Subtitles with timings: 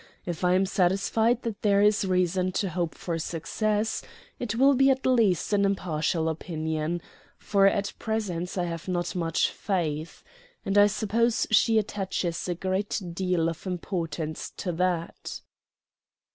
[0.25, 4.01] If I am satisfied that there is reason to hope for success,
[4.39, 7.03] it will be at least an impartial opinion
[7.37, 10.23] for at present I have not much faith.
[10.65, 15.41] And I suppose she attaches a great deal of importance to that."